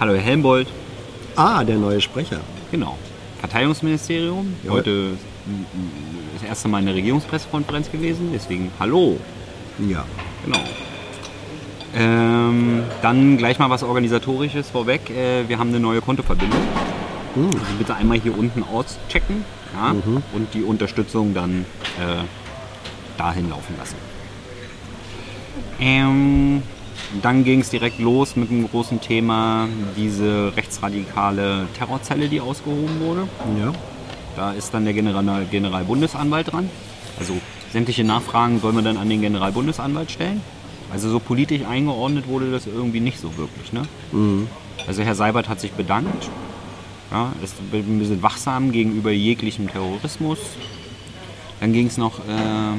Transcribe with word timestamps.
Hallo 0.00 0.14
Herr 0.14 0.20
Helmbold. 0.20 0.68
Ah, 1.34 1.64
der 1.64 1.76
neue 1.76 2.00
Sprecher. 2.00 2.38
Genau. 2.70 2.96
Verteidigungsministerium. 3.40 4.54
Ja. 4.62 4.70
Heute 4.70 4.90
mm, 4.90 5.64
das 6.34 6.48
erste 6.48 6.68
Mal 6.68 6.78
eine 6.78 6.94
Regierungspressekonferenz 6.94 7.90
gewesen, 7.90 8.30
deswegen 8.32 8.70
hallo. 8.78 9.18
Ja. 9.88 10.04
Genau. 10.44 10.60
Ähm, 11.96 12.84
dann 13.02 13.38
gleich 13.38 13.58
mal 13.58 13.70
was 13.70 13.82
Organisatorisches 13.82 14.70
vorweg. 14.70 15.10
Äh, 15.10 15.48
wir 15.48 15.58
haben 15.58 15.70
eine 15.70 15.80
neue 15.80 16.00
Kontoverbindung. 16.00 16.60
Also 17.34 17.74
bitte 17.76 17.96
einmal 17.96 18.20
hier 18.20 18.38
unten 18.38 18.62
auschecken 18.62 19.44
ja, 19.74 19.96
und 20.32 20.54
die 20.54 20.62
Unterstützung 20.62 21.34
dann 21.34 21.64
äh, 21.98 22.22
dahin 23.16 23.50
laufen 23.50 23.74
lassen. 23.76 23.96
Ähm, 25.80 26.62
dann 27.22 27.44
ging 27.44 27.60
es 27.60 27.70
direkt 27.70 27.98
los 27.98 28.36
mit 28.36 28.50
dem 28.50 28.68
großen 28.68 29.00
Thema, 29.00 29.68
diese 29.96 30.52
rechtsradikale 30.56 31.66
Terrorzelle, 31.76 32.28
die 32.28 32.40
ausgehoben 32.40 33.00
wurde. 33.00 33.28
Ja. 33.60 33.72
Da 34.36 34.52
ist 34.52 34.72
dann 34.72 34.84
der 34.84 34.94
General, 34.94 35.46
Generalbundesanwalt 35.50 36.52
dran. 36.52 36.70
Also 37.18 37.34
sämtliche 37.72 38.04
Nachfragen 38.04 38.60
soll 38.60 38.72
man 38.72 38.84
dann 38.84 38.96
an 38.96 39.08
den 39.08 39.20
Generalbundesanwalt 39.20 40.10
stellen. 40.10 40.40
Also 40.92 41.10
so 41.10 41.18
politisch 41.18 41.62
eingeordnet 41.64 42.28
wurde 42.28 42.50
das 42.50 42.66
irgendwie 42.66 43.00
nicht 43.00 43.18
so 43.18 43.36
wirklich. 43.36 43.72
Ne? 43.72 43.82
Also 44.86 45.02
Herr 45.02 45.14
Seibert 45.14 45.48
hat 45.48 45.60
sich 45.60 45.72
bedankt. 45.72 46.30
Ja, 47.10 47.32
ist 47.42 47.56
ein 47.72 47.98
bisschen 47.98 48.22
wachsam 48.22 48.70
gegenüber 48.70 49.10
jeglichem 49.10 49.68
Terrorismus. 49.68 50.38
Dann 51.60 51.72
ging 51.72 51.86
es 51.86 51.96
noch 51.96 52.20
äh, 52.20 52.74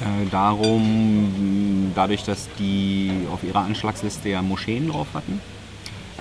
äh, 0.00 0.28
darum, 0.30 1.92
dadurch, 1.94 2.24
dass 2.24 2.48
die 2.58 3.10
auf 3.32 3.44
ihrer 3.44 3.60
Anschlagsliste 3.60 4.28
ja 4.28 4.42
Moscheen 4.42 4.88
drauf 4.88 5.08
hatten, 5.14 5.40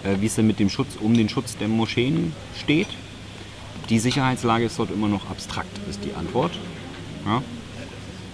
äh, 0.03 0.21
wie 0.21 0.27
es 0.27 0.35
denn 0.35 0.47
mit 0.47 0.59
dem 0.59 0.69
Schutz 0.69 0.95
um 0.99 1.15
den 1.15 1.29
Schutz 1.29 1.57
der 1.57 1.67
Moscheen 1.67 2.33
steht. 2.57 2.87
Die 3.89 3.99
Sicherheitslage 3.99 4.65
ist 4.65 4.79
dort 4.79 4.91
immer 4.91 5.07
noch 5.07 5.29
abstrakt, 5.29 5.77
ist 5.89 6.03
die 6.03 6.13
Antwort. 6.13 6.51
Ja? 7.25 7.41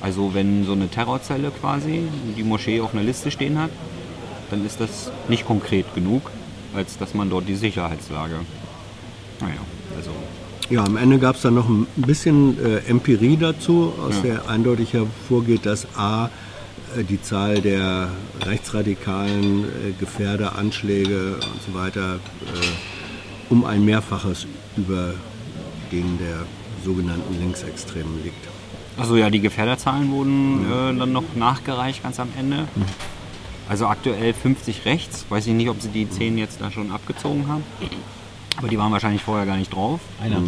Also 0.01 0.33
wenn 0.33 0.65
so 0.65 0.73
eine 0.73 0.89
Terrorzelle 0.89 1.51
quasi 1.51 2.03
die 2.37 2.43
Moschee 2.43 2.81
auf 2.81 2.93
einer 2.93 3.03
Liste 3.03 3.31
stehen 3.31 3.57
hat, 3.57 3.71
dann 4.49 4.65
ist 4.65 4.79
das 4.79 5.11
nicht 5.27 5.45
konkret 5.45 5.93
genug, 5.95 6.31
als 6.73 6.97
dass 6.97 7.13
man 7.13 7.29
dort 7.29 7.47
die 7.47 7.55
Sicherheitslage. 7.55 8.39
Naja, 9.39 9.61
Ja, 10.69 10.83
am 10.83 10.97
Ende 10.97 11.17
gab 11.17 11.35
es 11.35 11.41
dann 11.41 11.55
noch 11.55 11.67
ein 11.67 11.87
bisschen 11.95 12.57
äh, 12.63 12.77
Empirie 12.89 13.37
dazu, 13.37 13.91
aus 14.05 14.15
Ja. 14.17 14.21
der 14.21 14.49
eindeutig 14.49 14.93
hervorgeht, 14.93 15.65
dass 15.65 15.87
A, 15.97 16.25
äh, 16.95 17.03
die 17.03 17.19
Zahl 17.21 17.59
der 17.61 18.09
rechtsradikalen 18.45 19.63
äh, 19.63 19.67
Gefährder, 19.99 20.57
Anschläge 20.57 21.35
und 21.41 21.61
so 21.73 21.73
weiter 21.79 22.15
äh, 22.15 23.49
um 23.49 23.65
ein 23.65 23.83
Mehrfaches 23.83 24.45
über 24.77 25.13
den 25.91 26.19
der 26.19 26.45
sogenannten 26.85 27.39
Linksextremen 27.39 28.23
liegt. 28.23 28.47
Also 28.95 29.15
ja, 29.17 29.29
die 29.31 29.39
Gefährderzahlen 29.39 30.11
wurden 30.11 30.65
äh, 30.71 30.95
dann 30.99 31.11
noch 31.11 31.23
nachgereicht 31.35 32.03
ganz 32.03 32.19
am 32.19 32.29
Ende. 32.37 32.67
Also 33.67 33.87
aktuell 33.87 34.33
50 34.33 34.85
rechts. 34.85 35.25
Weiß 35.29 35.47
ich 35.47 35.53
nicht, 35.53 35.69
ob 35.69 35.81
sie 35.81 35.87
die 35.89 36.07
10 36.09 36.37
jetzt 36.37 36.61
da 36.61 36.69
schon 36.69 36.91
abgezogen 36.91 37.47
haben. 37.47 37.63
Aber 38.59 38.67
die 38.67 38.77
waren 38.77 38.91
wahrscheinlich 38.91 39.23
vorher 39.23 39.45
gar 39.45 39.55
nicht 39.55 39.73
drauf. 39.73 40.01
Einer. 40.21 40.41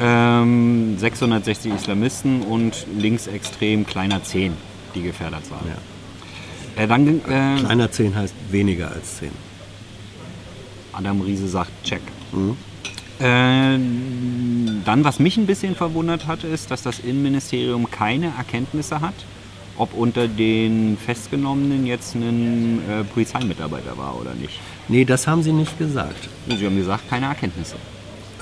Ähm, 0.00 0.98
660 0.98 1.72
Islamisten 1.72 2.42
und 2.42 2.86
linksextrem 2.98 3.86
kleiner 3.86 4.22
10, 4.22 4.52
die 4.96 5.02
Gefährderzahl. 5.02 5.60
Äh, 6.76 6.88
dann 6.88 7.06
äh, 7.06 7.20
Kleiner 7.60 7.90
10 7.90 8.16
heißt 8.16 8.34
weniger 8.50 8.90
als 8.90 9.18
10. 9.18 9.30
Adam 10.92 11.20
Riese 11.20 11.46
sagt 11.46 11.70
Check. 11.84 12.02
Äh, 13.20 13.78
dann, 14.84 15.04
was 15.04 15.20
mich 15.20 15.36
ein 15.36 15.46
bisschen 15.46 15.76
verwundert 15.76 16.26
hat, 16.26 16.42
ist, 16.42 16.72
dass 16.72 16.82
das 16.82 16.98
Innenministerium 16.98 17.90
keine 17.90 18.32
Erkenntnisse 18.36 19.00
hat, 19.00 19.14
ob 19.80 19.94
unter 19.94 20.28
den 20.28 20.96
Festgenommenen 21.04 21.86
jetzt 21.86 22.14
ein 22.14 22.80
äh, 22.88 23.04
Polizeimitarbeiter 23.14 23.96
war 23.96 24.12
oder 24.20 24.34
nicht. 24.34 24.60
Nee, 24.88 25.04
das 25.06 25.26
haben 25.26 25.42
sie 25.42 25.52
nicht 25.52 25.78
gesagt. 25.78 26.28
Sie 26.48 26.66
haben 26.66 26.76
gesagt, 26.76 27.08
keine 27.08 27.26
Erkenntnisse. 27.26 27.76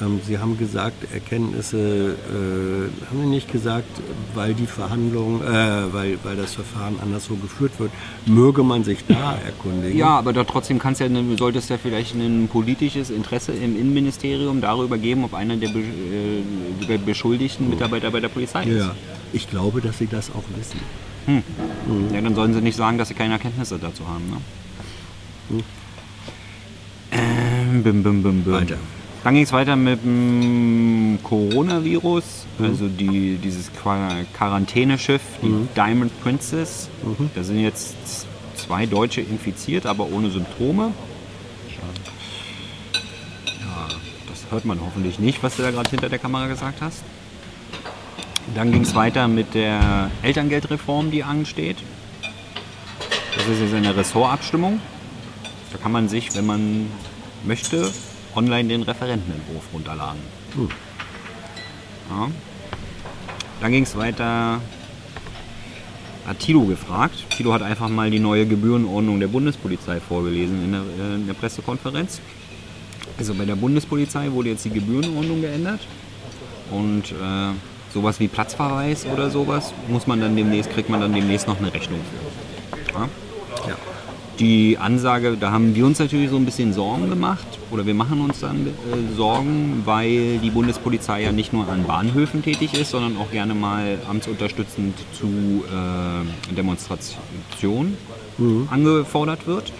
Ähm, 0.01 0.21
Sie 0.27 0.39
haben 0.39 0.57
gesagt, 0.59 1.13
Erkenntnisse, 1.13 1.77
äh, 1.79 3.07
haben 3.11 3.21
Sie 3.21 3.27
nicht 3.29 3.51
gesagt, 3.51 3.89
weil 4.35 4.55
die 4.55 4.67
Verhandlung, 4.67 5.43
äh, 5.43 5.93
weil, 5.93 6.19
weil 6.23 6.37
das 6.37 6.55
Verfahren 6.55 6.97
anderswo 7.03 7.35
geführt 7.35 7.73
wird, 7.79 7.91
möge 8.27 8.63
man 8.63 8.85
sich 8.85 8.99
da 9.09 9.37
erkundigen? 9.45 9.97
Ja, 9.99 10.11
aber 10.19 10.33
da 10.33 10.45
trotzdem 10.45 10.79
kann's 10.79 11.01
ja, 11.01 11.07
eine- 11.07 11.37
sollte 11.37 11.59
es 11.59 11.69
ja 11.69 11.79
vielleicht 11.79 12.15
ein 12.15 12.49
politisches 12.49 13.11
Interesse 13.11 13.51
im 13.53 13.77
Innenministerium 13.77 14.61
darüber 14.61 14.99
geben, 14.99 15.25
ob 15.25 15.35
einer 15.35 15.57
der, 15.57 15.69
be 15.71 15.81
äh, 15.81 16.87
der 16.89 16.99
beschuldigten 16.99 17.69
Mitarbeiter 17.69 18.11
bei 18.13 18.21
der 18.21 18.29
Polizei 18.29 18.65
ist. 18.65 18.79
Ja, 18.79 18.95
ich 19.33 19.51
glaube, 19.51 19.81
dass 19.81 19.99
Sie 19.99 20.07
das 20.07 20.31
auch 20.31 20.45
wissen. 20.57 20.79
Ja, 22.13 22.21
dann 22.23 22.35
sollen 22.35 22.55
sie 22.55 22.61
nicht 22.63 22.77
sagen, 22.77 22.97
dass 22.99 23.09
sie 23.09 23.15
keine 23.15 23.35
Erkenntnisse 23.35 23.79
dazu 23.79 24.07
haben. 24.09 24.25
Ne? 25.51 25.63
Ähm, 27.13 27.83
bim, 27.83 28.03
bim, 28.03 28.23
bim, 28.23 28.43
bim. 28.45 28.53
Weiter. 28.53 28.77
Dann 29.25 29.35
ging 29.35 29.43
es 29.43 29.53
weiter 29.53 29.75
mit 29.77 30.03
dem 30.05 31.19
Coronavirus, 31.23 32.47
also 32.63 32.87
die, 32.89 33.37
dieses 33.43 33.71
Qua- 33.73 34.25
Quarantäneschiff, 34.33 35.21
die 35.43 35.49
Diamond 35.77 36.13
Princess. 36.23 36.89
Da 37.35 37.43
sind 37.43 37.59
jetzt 37.61 37.97
zwei 38.55 38.87
Deutsche 38.87 39.21
infiziert, 39.21 39.87
aber 39.87 40.07
ohne 40.11 40.31
Symptome. 40.31 40.93
Ja, 43.61 43.89
das 44.29 44.47
hört 44.51 44.65
man 44.65 44.81
hoffentlich 44.81 45.19
nicht, 45.19 45.43
was 45.43 45.57
du 45.57 45.63
da 45.63 45.73
gerade 45.73 45.91
hinter 45.91 46.09
der 46.09 46.19
Kamera 46.21 46.47
gesagt 46.47 46.81
hast. 46.81 47.03
Dann 48.55 48.73
ging 48.73 48.83
es 48.83 48.95
weiter 48.95 49.29
mit 49.29 49.55
der 49.55 50.11
Elterngeldreform, 50.23 51.11
die 51.11 51.23
ansteht. 51.23 51.77
Das 53.37 53.47
ist 53.47 53.61
jetzt 53.61 53.75
eine 53.75 53.97
Ressortabstimmung. 53.97 54.81
Da 55.73 55.79
kann 55.79 55.93
man 55.93 56.09
sich, 56.09 56.35
wenn 56.35 56.47
man 56.47 56.91
möchte, 57.45 57.91
online 58.35 58.69
den 58.69 58.83
Referentenentwurf 58.83 59.65
runterladen. 59.73 60.21
Ja. 62.11 62.29
Dann 63.61 63.73
ging 63.73 63.83
es 63.83 63.97
weiter. 63.97 64.61
Hat 66.27 66.39
Tilo 66.41 66.65
gefragt. 66.65 67.25
Tilo 67.31 67.53
hat 67.53 67.63
einfach 67.63 67.89
mal 67.89 68.11
die 68.11 68.19
neue 68.19 68.47
Gebührenordnung 68.47 69.19
der 69.19 69.29
Bundespolizei 69.29 70.01
vorgelesen 70.01 70.65
in 70.65 70.73
der, 70.73 70.83
äh, 70.83 71.15
in 71.15 71.27
der 71.27 71.35
Pressekonferenz. 71.35 72.21
Also 73.19 73.35
bei 73.35 73.45
der 73.45 73.57
Bundespolizei 73.57 74.31
wurde 74.33 74.51
jetzt 74.51 74.65
die 74.65 74.71
Gebührenordnung 74.71 75.41
geändert. 75.41 75.81
Und 76.71 77.13
äh, 77.13 77.53
sowas 77.93 78.21
wie 78.21 78.29
Platzverweis 78.29 79.07
oder 79.07 79.31
sowas 79.31 79.73
muss 79.89 80.07
man 80.07 80.21
dann 80.21 80.37
demnächst, 80.37 80.71
kriegt 80.71 80.89
man 80.89 81.01
dann 81.01 81.13
demnächst 81.13 81.47
noch 81.49 81.59
eine 81.59 81.73
Rechnung 81.73 82.01
für. 82.11 82.99
Ja? 82.99 83.09
Ja. 83.69 83.77
Die 84.39 84.79
Ansage, 84.79 85.37
da 85.37 85.51
haben 85.51 85.75
wir 85.75 85.85
uns 85.85 85.99
natürlich 85.99 86.31
so 86.31 86.37
ein 86.37 86.45
bisschen 86.45 86.73
Sorgen 86.73 87.11
gemacht 87.11 87.47
oder 87.73 87.87
wir 87.87 87.95
machen 87.95 88.21
uns 88.21 88.39
dann 88.41 88.69
äh, 88.69 89.17
Sorgen, 89.17 89.83
weil 89.85 90.39
die 90.39 90.51
Bundespolizei 90.51 91.23
ja 91.23 91.33
nicht 91.33 91.53
nur 91.53 91.69
an 91.69 91.85
Bahnhöfen 91.85 92.45
tätig 92.45 92.75
ist, 92.75 92.91
sondern 92.91 93.17
auch 93.17 93.33
gerne 93.33 93.55
mal 93.55 93.99
amtsunterstützend 94.09 94.97
zu 95.13 95.65
äh, 95.67 96.55
Demonstrationen 96.55 97.97
angefordert 98.71 99.49
wird. 99.49 99.73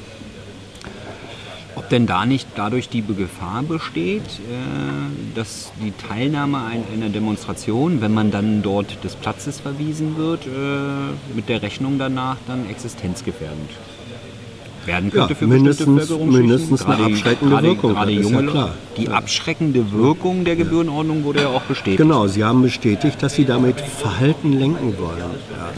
Ob 1.89 1.93
denn 1.93 2.05
da 2.07 2.27
nicht 2.27 2.47
dadurch 2.55 2.91
die 2.91 3.01
Gefahr 3.03 3.63
besteht, 3.63 4.21
äh, 4.21 5.35
dass 5.35 5.73
die 5.83 5.91
Teilnahme 5.93 6.59
an 6.59 6.85
einer 6.93 7.09
Demonstration, 7.09 8.03
wenn 8.03 8.13
man 8.13 8.31
dann 8.31 8.61
dort 8.61 9.03
des 9.05 9.17
Platzes 9.17 9.61
verwiesen 9.61 10.19
wird, 10.19 10.45
äh, 10.45 10.51
mit 11.35 11.49
der 11.49 11.63
Rechnung 11.63 11.99
danach 11.99 12.37
dann 12.47 12.69
existenzgefährdend 12.69 13.71
werden 14.85 15.11
könnte 15.11 15.33
Ja, 15.33 15.39
für 15.39 15.47
mindestens- 15.47 16.11
mindestens 16.11 16.85
eine 16.85 17.05
abschreckende 17.07 17.55
gerade, 17.55 17.69
Wirkung, 17.69 17.95
Gerade 17.95 18.13
junge 18.13 18.43
ja 18.45 18.51
klar. 18.51 18.75
Die 18.99 19.09
abschreckende 19.09 19.91
Wirkung 19.93 20.45
der 20.45 20.57
Gebührenordnung 20.57 21.25
wurde 21.25 21.41
ja 21.43 21.49
auch 21.49 21.63
bestätigt. 21.63 21.97
Genau, 21.99 22.27
Sie 22.27 22.45
haben 22.45 22.61
bestätigt, 22.61 23.23
dass 23.23 23.35
Sie 23.35 23.47
damit 23.47 23.81
Verhalten 23.81 24.53
lenken 24.53 24.93
wollen. 24.99 25.19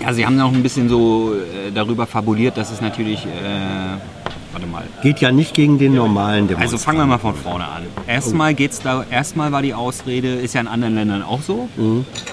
Ja. 0.00 0.06
Ja, 0.06 0.12
sie 0.12 0.26
haben 0.26 0.36
noch 0.36 0.52
ein 0.52 0.62
bisschen 0.62 0.88
so 0.88 1.34
äh, 1.34 1.70
darüber 1.72 2.06
fabuliert, 2.06 2.56
dass 2.56 2.72
es 2.72 2.80
natürlich, 2.80 3.26
äh, 3.26 4.19
warte 4.52 4.66
mal, 4.66 4.84
Geht 5.02 5.20
ja 5.20 5.32
nicht 5.32 5.54
gegen 5.54 5.78
den 5.78 5.94
normalen 5.94 6.44
Also 6.44 6.54
Demonstranten. 6.54 6.78
fangen 6.84 6.98
wir 6.98 7.06
mal 7.06 7.18
von 7.18 7.34
vorne 7.34 7.66
an. 7.66 7.82
Erstmal 8.06 8.54
geht's 8.54 8.80
da, 8.80 9.04
erstmal 9.10 9.52
war 9.52 9.62
die 9.62 9.74
Ausrede, 9.74 10.34
ist 10.34 10.54
ja 10.54 10.60
in 10.60 10.68
anderen 10.68 10.94
Ländern 10.94 11.22
auch 11.22 11.42
so. 11.42 11.68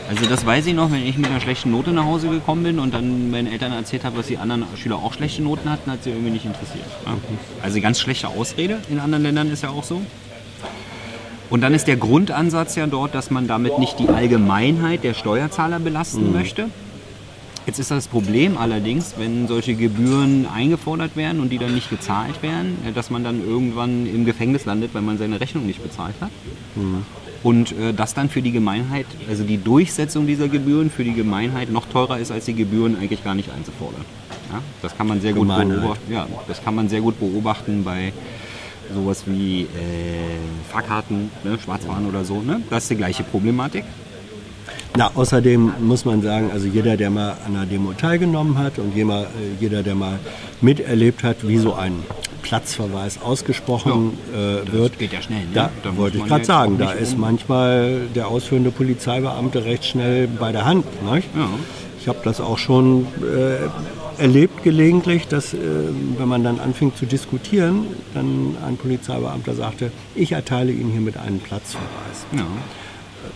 Also 0.09 0.25
das 0.27 0.45
weiß 0.45 0.65
ich 0.67 0.73
noch, 0.73 0.91
wenn 0.91 1.05
ich 1.05 1.17
mit 1.17 1.29
einer 1.29 1.39
schlechten 1.39 1.71
Note 1.71 1.91
nach 1.91 2.05
Hause 2.05 2.29
gekommen 2.29 2.63
bin 2.63 2.79
und 2.79 2.93
dann 2.93 3.31
meinen 3.31 3.47
Eltern 3.47 3.71
erzählt 3.71 4.03
habe, 4.03 4.17
dass 4.17 4.27
die 4.27 4.37
anderen 4.37 4.65
Schüler 4.75 4.97
auch 4.97 5.13
schlechte 5.13 5.41
Noten 5.43 5.69
hatten, 5.69 5.91
hat 5.91 6.03
sie 6.03 6.09
irgendwie 6.11 6.31
nicht 6.31 6.45
interessiert. 6.45 6.85
Also 7.61 7.79
ganz 7.81 7.99
schlechte 7.99 8.27
Ausrede 8.29 8.79
in 8.89 8.99
anderen 8.99 9.23
Ländern 9.23 9.51
ist 9.51 9.63
ja 9.63 9.69
auch 9.69 9.83
so. 9.83 10.01
Und 11.49 11.61
dann 11.61 11.73
ist 11.73 11.87
der 11.87 11.95
Grundansatz 11.95 12.75
ja 12.75 12.87
dort, 12.87 13.15
dass 13.15 13.31
man 13.31 13.47
damit 13.47 13.79
nicht 13.79 13.99
die 13.99 14.09
Allgemeinheit 14.09 15.03
der 15.05 15.13
Steuerzahler 15.13 15.79
belasten 15.79 16.33
möchte. 16.33 16.69
Jetzt 17.67 17.79
ist 17.79 17.91
das 17.91 18.07
Problem 18.07 18.57
allerdings, 18.57 19.15
wenn 19.17 19.45
solche 19.49 19.75
Gebühren 19.75 20.47
eingefordert 20.47 21.17
werden 21.17 21.41
und 21.41 21.49
die 21.49 21.57
dann 21.57 21.75
nicht 21.75 21.89
gezahlt 21.89 22.41
werden, 22.41 22.77
äh, 22.87 22.93
dass 22.93 23.09
man 23.09 23.25
dann 23.25 23.45
irgendwann 23.45 24.07
im 24.07 24.23
Gefängnis 24.23 24.63
landet, 24.63 24.93
weil 24.93 25.01
man 25.01 25.17
seine 25.17 25.41
Rechnung 25.41 25.65
nicht 25.65 25.83
bezahlt 25.83 26.15
hat. 26.21 26.31
Mhm. 26.75 27.03
Und 27.43 27.73
äh, 27.73 27.93
das 27.93 28.13
dann 28.13 28.29
für 28.29 28.41
die 28.41 28.53
Gemeinheit, 28.53 29.05
also 29.29 29.43
die 29.43 29.61
Durchsetzung 29.61 30.25
dieser 30.25 30.47
Gebühren 30.47 30.89
für 30.89 31.03
die 31.03 31.13
Gemeinheit 31.13 31.69
noch 31.69 31.85
teurer 31.85 32.17
ist, 32.19 32.31
als 32.31 32.45
die 32.45 32.53
Gebühren 32.53 32.97
eigentlich 32.97 33.23
gar 33.23 33.35
nicht 33.35 33.51
einzufordern. 33.51 34.05
Ja, 34.49 34.61
das 34.81 34.97
kann 34.97 35.07
man 35.07 35.19
sehr 35.19 35.33
gut 35.33 35.49
beobachten. 35.49 36.13
Ja, 36.13 36.25
das 36.47 36.63
kann 36.63 36.73
man 36.73 36.87
sehr 36.87 37.01
gut 37.01 37.19
beobachten 37.19 37.83
bei 37.83 38.13
sowas 38.93 39.23
wie 39.25 39.63
äh, 39.63 39.67
Fahrkarten, 40.71 41.29
ne, 41.43 41.59
Schwarzfahren 41.61 42.05
oder 42.05 42.23
so. 42.23 42.41
Ne? 42.41 42.61
Das 42.69 42.83
ist 42.83 42.91
die 42.91 42.95
gleiche 42.95 43.23
Problematik. 43.23 43.83
Na, 44.97 45.11
außerdem 45.13 45.73
muss 45.81 46.05
man 46.05 46.23
sagen, 46.23 46.49
also 46.51 46.67
jeder, 46.67 46.97
der 46.97 47.11
mal 47.11 47.38
an 47.45 47.55
einer 47.55 47.67
Demo 47.67 47.94
teilgenommen 47.94 48.57
hat 48.57 48.79
und 48.79 48.95
jeder, 48.95 49.21
äh, 49.21 49.25
jeder 49.59 49.83
der 49.83 49.94
mal 49.94 50.17
miterlebt 50.59 51.21
hat, 51.21 51.47
wie 51.47 51.59
so 51.59 51.75
ein 51.75 51.94
Platzverweis 52.41 53.21
ausgesprochen 53.21 54.17
ja, 54.33 54.61
äh, 54.61 54.71
wird. 54.71 54.97
geht 54.97 55.13
ja 55.13 55.21
schnell. 55.21 55.41
Ne? 55.41 55.51
Da, 55.53 55.69
da 55.83 55.95
wollte 55.97 56.17
ich 56.17 56.25
gerade 56.25 56.45
sagen, 56.45 56.79
da 56.79 56.94
ist 56.94 57.13
um 57.13 57.21
manchmal 57.21 58.07
der 58.15 58.27
ausführende 58.27 58.71
Polizeibeamte 58.71 59.65
recht 59.65 59.85
schnell 59.85 60.27
bei 60.27 60.51
der 60.51 60.65
Hand. 60.65 60.83
Ja. 61.05 61.19
Ich 61.99 62.07
habe 62.07 62.19
das 62.23 62.41
auch 62.41 62.57
schon 62.57 63.05
äh, 63.21 64.19
erlebt 64.19 64.63
gelegentlich, 64.63 65.27
dass 65.27 65.53
äh, 65.53 65.57
wenn 66.17 66.27
man 66.27 66.44
dann 66.44 66.59
anfing 66.59 66.95
zu 66.95 67.05
diskutieren, 67.05 67.85
dann 68.15 68.55
ein 68.65 68.77
Polizeibeamter 68.77 69.53
sagte, 69.53 69.91
ich 70.15 70.31
erteile 70.31 70.71
Ihnen 70.71 70.89
hiermit 70.89 71.17
einen 71.17 71.39
Platzverweis. 71.39 72.25
Ja 72.31 72.47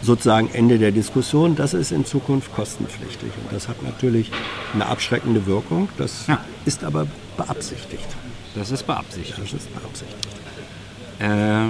sozusagen 0.01 0.49
Ende 0.53 0.77
der 0.77 0.91
Diskussion. 0.91 1.55
Das 1.55 1.73
ist 1.73 1.91
in 1.91 2.05
Zukunft 2.05 2.53
kostenpflichtig. 2.53 3.31
Und 3.43 3.53
das 3.53 3.67
hat 3.67 3.81
natürlich 3.83 4.31
eine 4.73 4.85
abschreckende 4.85 5.45
Wirkung. 5.45 5.89
Das 5.97 6.27
ja. 6.27 6.43
ist 6.65 6.83
aber 6.83 7.07
beabsichtigt. 7.37 8.07
Das 8.55 8.71
ist 8.71 8.85
beabsichtigt. 8.85 9.37
Das 9.37 9.53
ist 9.53 9.73
beabsichtigt. 9.73 10.27
Äh, 11.19 11.67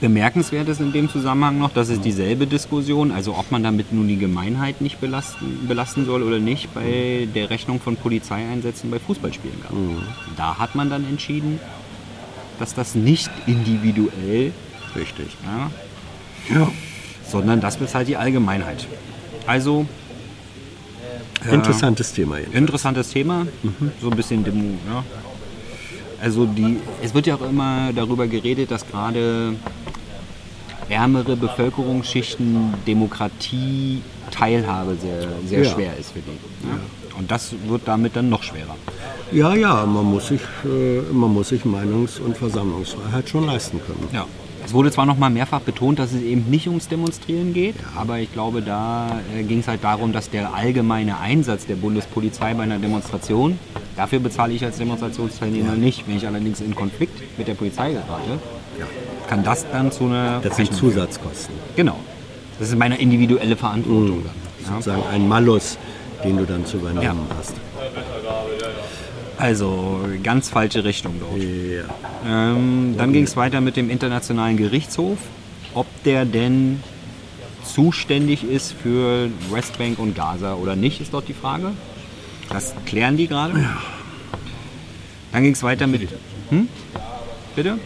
bemerkenswert 0.00 0.68
ist 0.68 0.80
in 0.80 0.92
dem 0.92 1.08
Zusammenhang 1.08 1.58
noch, 1.58 1.72
dass 1.72 1.88
es 1.88 2.00
dieselbe 2.00 2.46
Diskussion, 2.46 3.12
also 3.12 3.36
ob 3.36 3.50
man 3.50 3.62
damit 3.62 3.92
nun 3.92 4.08
die 4.08 4.16
Gemeinheit 4.16 4.80
nicht 4.80 5.00
belasten, 5.00 5.68
belasten 5.68 6.06
soll 6.06 6.22
oder 6.22 6.38
nicht, 6.38 6.72
bei 6.74 7.28
der 7.34 7.50
Rechnung 7.50 7.78
von 7.78 7.96
Polizeieinsätzen 7.96 8.90
bei 8.90 8.98
Fußballspielen 8.98 9.62
gab. 9.62 9.72
Mhm. 9.72 10.02
Da 10.36 10.58
hat 10.58 10.74
man 10.74 10.90
dann 10.90 11.06
entschieden, 11.06 11.60
dass 12.58 12.74
das 12.74 12.94
nicht 12.94 13.30
individuell 13.46 14.52
Richtig. 14.94 15.36
Ja, 15.44 15.70
ja 16.54 16.72
sondern 17.32 17.60
das 17.60 17.76
bezahlt 17.76 18.06
die 18.06 18.16
Allgemeinheit. 18.16 18.86
Also 19.46 19.86
äh, 21.44 21.54
interessantes 21.54 22.12
Thema. 22.12 22.36
Jedenfalls. 22.36 22.60
Interessantes 22.60 23.10
Thema, 23.10 23.46
mhm. 23.62 23.90
so 24.00 24.10
ein 24.10 24.16
bisschen 24.16 24.44
Demo. 24.44 24.74
Ja. 24.88 25.04
Also 26.22 26.46
die, 26.46 26.76
es 27.02 27.12
wird 27.14 27.26
ja 27.26 27.34
auch 27.34 27.42
immer 27.42 27.92
darüber 27.92 28.28
geredet, 28.28 28.70
dass 28.70 28.86
gerade 28.86 29.54
ärmere 30.88 31.34
Bevölkerungsschichten 31.36 32.74
Demokratie 32.86 34.02
Teilhabe 34.30 34.96
sehr, 35.00 35.28
sehr 35.44 35.64
ja. 35.64 35.70
schwer 35.70 35.96
ist 35.98 36.12
für 36.12 36.20
die. 36.20 36.68
Ja. 36.68 37.18
Und 37.18 37.30
das 37.30 37.54
wird 37.66 37.82
damit 37.86 38.14
dann 38.14 38.28
noch 38.28 38.42
schwerer. 38.42 38.76
Ja, 39.32 39.54
ja, 39.54 39.84
man 39.86 40.04
muss 40.04 40.28
sich, 40.28 40.40
äh, 40.64 41.00
man 41.12 41.32
muss 41.32 41.48
sich 41.48 41.64
Meinungs- 41.64 42.20
und 42.20 42.36
Versammlungsfreiheit 42.36 43.28
schon 43.28 43.46
leisten 43.46 43.80
können. 43.84 44.08
Ja. 44.12 44.26
Es 44.64 44.72
wurde 44.72 44.90
zwar 44.90 45.06
noch 45.06 45.18
mal 45.18 45.30
mehrfach 45.30 45.60
betont, 45.60 45.98
dass 45.98 46.12
es 46.12 46.22
eben 46.22 46.48
nicht 46.48 46.68
ums 46.68 46.88
Demonstrieren 46.88 47.52
geht, 47.52 47.74
aber 47.96 48.18
ich 48.18 48.32
glaube, 48.32 48.62
da 48.62 49.20
äh, 49.36 49.42
ging 49.42 49.60
es 49.60 49.68
halt 49.68 49.82
darum, 49.84 50.12
dass 50.12 50.30
der 50.30 50.54
allgemeine 50.54 51.18
Einsatz 51.18 51.66
der 51.66 51.74
Bundespolizei 51.74 52.54
bei 52.54 52.62
einer 52.62 52.78
Demonstration, 52.78 53.58
dafür 53.96 54.20
bezahle 54.20 54.54
ich 54.54 54.64
als 54.64 54.78
Demonstrationsteilnehmer 54.78 55.72
ja. 55.72 55.78
nicht. 55.78 56.06
Wenn 56.06 56.16
ich 56.16 56.26
allerdings 56.26 56.60
in 56.60 56.74
Konflikt 56.74 57.20
mit 57.38 57.48
der 57.48 57.54
Polizei 57.54 57.92
gerate, 57.92 58.38
ja. 58.78 58.86
kann 59.28 59.42
das 59.42 59.66
dann 59.70 59.90
zu 59.90 60.04
einer... 60.04 60.40
Das 60.40 60.56
sind 60.56 60.72
Zusatzkosten. 60.72 61.54
Genau. 61.76 61.96
Das 62.58 62.68
ist 62.68 62.78
meine 62.78 63.00
individuelle 63.00 63.56
Verantwortung. 63.56 64.18
Mhm. 64.18 64.24
Dann, 64.64 64.74
Sozusagen 64.74 65.02
ein 65.10 65.28
Malus, 65.28 65.76
den 66.24 66.36
du 66.36 66.44
dann 66.44 66.64
zu 66.64 66.76
übernehmen 66.76 67.26
hast. 67.36 67.54
Also 69.42 69.98
ganz 70.22 70.48
falsche 70.48 70.84
Richtung 70.84 71.16
dort. 71.18 71.42
Ja. 71.42 72.52
Ähm, 72.52 72.94
dann 72.96 73.12
ging 73.12 73.24
es 73.24 73.36
weiter 73.36 73.60
mit 73.60 73.76
dem 73.76 73.90
Internationalen 73.90 74.56
Gerichtshof. 74.56 75.18
Ob 75.74 75.86
der 76.04 76.24
denn 76.24 76.80
zuständig 77.64 78.44
ist 78.44 78.72
für 78.72 79.30
Westbank 79.50 79.98
und 79.98 80.14
Gaza 80.14 80.54
oder 80.54 80.76
nicht, 80.76 81.00
ist 81.00 81.12
dort 81.12 81.26
die 81.26 81.34
Frage. 81.34 81.72
Das 82.50 82.72
klären 82.86 83.16
die 83.16 83.26
gerade. 83.26 83.58
Ja. 83.58 83.78
Dann 85.32 85.42
ging 85.42 85.54
es 85.54 85.62
weiter 85.64 85.88
mit. 85.88 86.08
Hm? 86.50 86.68
Bitte? 87.56 87.78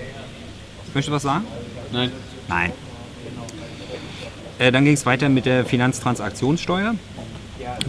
Möchtest 0.92 1.08
du 1.08 1.12
was 1.12 1.22
sagen? 1.22 1.46
Nein. 1.90 2.12
Nein. 2.48 2.72
Äh, 4.58 4.70
dann 4.72 4.84
ging 4.84 4.92
es 4.92 5.06
weiter 5.06 5.30
mit 5.30 5.46
der 5.46 5.64
Finanztransaktionssteuer. 5.64 6.96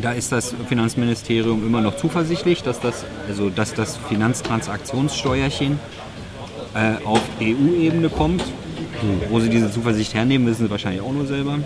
Da 0.01 0.11
ist 0.13 0.31
das 0.31 0.55
Finanzministerium 0.67 1.65
immer 1.65 1.81
noch 1.81 1.97
zuversichtlich, 1.97 2.63
dass 2.63 2.79
das, 2.79 3.05
also 3.27 3.49
dass 3.49 3.73
das 3.73 3.97
Finanztransaktionssteuerchen 3.97 5.79
äh, 6.73 7.03
auf 7.05 7.21
EU-Ebene 7.41 8.09
kommt. 8.09 8.41
Hm. 8.41 9.21
Wo 9.29 9.39
sie 9.39 9.49
diese 9.49 9.71
Zuversicht 9.71 10.13
hernehmen, 10.13 10.47
wissen 10.47 10.65
sie 10.65 10.71
wahrscheinlich 10.71 11.01
auch 11.01 11.11
nur 11.11 11.25
selber. 11.25 11.59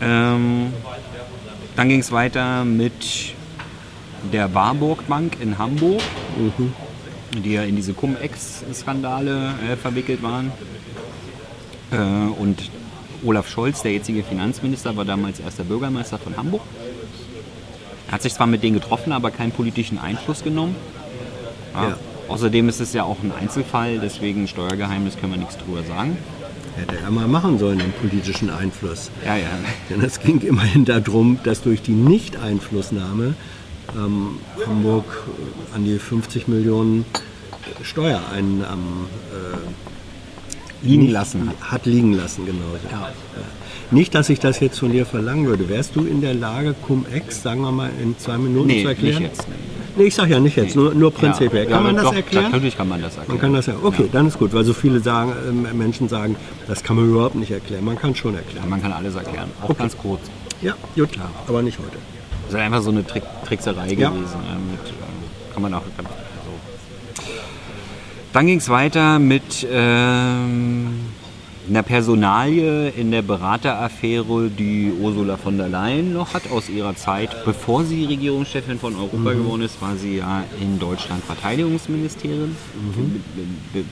Ähm, 0.00 0.72
dann 1.76 1.88
ging 1.88 2.00
es 2.00 2.12
weiter 2.12 2.64
mit 2.64 3.34
der 4.32 4.52
Warburg 4.54 5.06
Bank 5.06 5.36
in 5.40 5.58
Hamburg, 5.58 6.02
mhm. 6.36 6.72
die 7.42 7.52
ja 7.52 7.62
in 7.62 7.76
diese 7.76 7.94
Cum-Ex-Skandale 7.94 9.54
äh, 9.70 9.76
verwickelt 9.76 10.22
waren. 10.22 10.52
Äh, 11.90 11.96
und 11.96 12.70
Olaf 13.24 13.48
Scholz, 13.48 13.82
der 13.82 13.92
jetzige 13.92 14.22
Finanzminister, 14.22 14.96
war 14.96 15.04
damals 15.04 15.40
erster 15.40 15.64
Bürgermeister 15.64 16.18
von 16.18 16.36
Hamburg. 16.36 16.62
Er 18.08 18.12
hat 18.12 18.22
sich 18.22 18.34
zwar 18.34 18.46
mit 18.46 18.62
denen 18.62 18.74
getroffen, 18.74 19.12
aber 19.12 19.30
keinen 19.30 19.52
politischen 19.52 19.98
Einfluss 19.98 20.42
genommen. 20.42 20.74
Ja. 21.74 21.90
Ja. 21.90 21.96
Außerdem 22.28 22.68
ist 22.68 22.80
es 22.80 22.92
ja 22.92 23.04
auch 23.04 23.22
ein 23.22 23.32
Einzelfall, 23.32 23.98
deswegen 23.98 24.48
Steuergeheimnis 24.48 25.16
können 25.18 25.32
wir 25.32 25.38
nichts 25.38 25.56
drüber 25.56 25.82
sagen. 25.82 26.18
Hätte 26.76 26.98
er 27.02 27.10
mal 27.10 27.26
machen 27.26 27.58
sollen, 27.58 27.78
den 27.78 27.92
politischen 27.92 28.50
Einfluss. 28.50 29.10
Ja, 29.24 29.36
ja. 29.36 29.48
Denn 29.90 30.00
es 30.02 30.20
ging 30.20 30.40
immerhin 30.42 30.84
darum, 30.84 31.40
dass 31.42 31.62
durch 31.62 31.82
die 31.82 31.92
Nicht-Einflussnahme 31.92 33.34
ähm, 33.96 34.38
Hamburg 34.66 35.24
an 35.74 35.84
die 35.84 35.98
50 35.98 36.48
Millionen 36.48 37.04
Steuereinnahmen 37.82 39.06
äh, 39.32 39.87
liegen 40.82 41.08
lassen 41.10 41.48
hat. 41.48 41.72
Hat 41.72 41.86
liegen 41.86 42.12
lassen, 42.12 42.46
genau. 42.46 42.60
Ja. 42.90 43.00
Ja. 43.00 43.08
Nicht, 43.90 44.14
dass 44.14 44.28
ich 44.28 44.38
das 44.38 44.60
jetzt 44.60 44.78
von 44.78 44.92
dir 44.92 45.06
verlangen 45.06 45.46
würde. 45.46 45.68
Wärst 45.68 45.96
du 45.96 46.04
in 46.04 46.20
der 46.20 46.34
Lage, 46.34 46.74
Cum-Ex, 46.86 47.42
sagen 47.42 47.62
wir 47.62 47.72
mal, 47.72 47.90
in 48.02 48.18
zwei 48.18 48.36
Minuten 48.36 48.66
nee, 48.66 48.82
zu 48.82 48.88
erklären? 48.88 49.22
Nicht 49.22 49.36
jetzt. 49.36 49.48
Nee, 49.96 50.04
ich 50.04 50.14
sage 50.14 50.32
ja 50.32 50.40
nicht 50.40 50.56
jetzt, 50.56 50.76
nee. 50.76 50.82
nur, 50.82 50.94
nur 50.94 51.10
prinzipiell. 51.10 51.64
Ja, 51.64 51.70
kann 51.70 51.82
man 51.82 51.96
das 51.96 52.04
doch, 52.04 52.14
erklären? 52.14 52.52
Natürlich 52.52 52.76
kann 52.76 52.88
man 52.88 53.00
das 53.00 53.16
erklären. 53.16 53.28
Man 53.28 53.40
kann 53.40 53.52
das 53.54 53.66
ja. 53.66 53.74
Okay, 53.82 54.08
dann 54.12 54.28
ist 54.28 54.38
gut, 54.38 54.52
weil 54.52 54.64
so 54.64 54.74
viele 54.74 55.00
sagen, 55.00 55.32
äh, 55.32 55.74
Menschen 55.74 56.08
sagen, 56.08 56.36
das 56.66 56.84
kann 56.84 56.96
man 56.96 57.08
überhaupt 57.08 57.34
nicht 57.34 57.50
erklären. 57.50 57.84
Man 57.84 57.98
kann 57.98 58.14
schon 58.14 58.34
erklären. 58.34 58.68
man 58.68 58.80
kann 58.82 58.92
alles 58.92 59.14
erklären, 59.14 59.50
auch 59.62 59.70
okay. 59.70 59.78
ganz 59.78 59.96
kurz. 59.96 60.20
Ja, 60.60 60.74
gut, 60.94 61.10
aber 61.46 61.62
nicht 61.62 61.78
heute. 61.78 61.96
Das 62.46 62.54
ist 62.54 62.60
einfach 62.60 62.82
so 62.82 62.90
eine 62.90 63.06
Trick 63.06 63.22
Trickserei 63.46 63.88
gewesen. 63.88 64.10
Mit, 64.10 64.90
äh, 64.90 65.52
kann 65.52 65.62
man 65.62 65.74
auch 65.74 65.82
dann 68.38 68.46
ging 68.46 68.58
es 68.58 68.68
weiter 68.68 69.18
mit 69.18 69.66
ähm, 69.68 71.06
einer 71.68 71.82
Personalie 71.82 72.88
in 72.90 73.10
der 73.10 73.22
Berateraffäre, 73.22 74.48
die 74.48 74.92
Ursula 74.92 75.36
von 75.36 75.58
der 75.58 75.68
Leyen 75.68 76.12
noch 76.12 76.34
hat 76.34 76.48
aus 76.52 76.68
ihrer 76.68 76.94
Zeit. 76.94 77.44
Bevor 77.44 77.82
sie 77.82 78.04
Regierungschefin 78.04 78.78
von 78.78 78.94
Europa 78.94 79.34
mhm. 79.34 79.38
geworden 79.38 79.62
ist, 79.62 79.82
war 79.82 79.96
sie 79.96 80.18
ja 80.18 80.44
in 80.60 80.78
Deutschland 80.78 81.24
Verteidigungsministerin. 81.24 82.54
Mhm. 82.74 83.24